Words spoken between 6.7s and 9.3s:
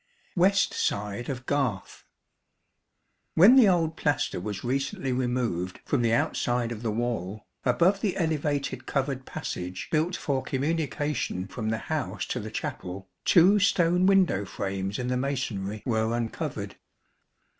of the wall, above the elevated covered